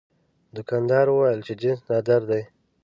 [0.55, 2.43] دوکاندار وویل چې جنس نادر دی.